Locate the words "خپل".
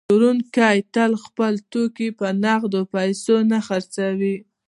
1.25-1.53